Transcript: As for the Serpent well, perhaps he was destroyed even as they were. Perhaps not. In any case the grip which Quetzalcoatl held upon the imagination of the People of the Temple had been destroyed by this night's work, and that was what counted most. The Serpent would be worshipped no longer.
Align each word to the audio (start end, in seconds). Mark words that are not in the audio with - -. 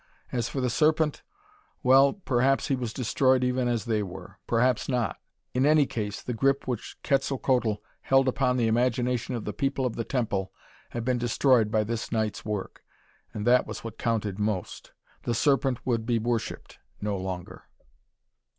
As 0.31 0.49
for 0.49 0.61
the 0.61 0.69
Serpent 0.71 1.21
well, 1.83 2.13
perhaps 2.13 2.69
he 2.69 2.75
was 2.75 2.91
destroyed 2.91 3.43
even 3.43 3.67
as 3.67 3.85
they 3.85 4.01
were. 4.01 4.39
Perhaps 4.47 4.89
not. 4.89 5.19
In 5.53 5.63
any 5.63 5.85
case 5.85 6.23
the 6.23 6.33
grip 6.33 6.67
which 6.67 6.97
Quetzalcoatl 7.03 7.73
held 8.01 8.27
upon 8.27 8.57
the 8.57 8.65
imagination 8.65 9.35
of 9.35 9.45
the 9.45 9.53
People 9.53 9.85
of 9.85 9.95
the 9.95 10.03
Temple 10.03 10.51
had 10.89 11.05
been 11.05 11.19
destroyed 11.19 11.69
by 11.69 11.83
this 11.83 12.11
night's 12.11 12.43
work, 12.43 12.83
and 13.31 13.45
that 13.45 13.67
was 13.67 13.83
what 13.83 13.99
counted 13.99 14.39
most. 14.39 14.91
The 15.21 15.35
Serpent 15.35 15.85
would 15.85 16.03
be 16.07 16.17
worshipped 16.17 16.79
no 16.99 17.15
longer. 17.15 17.65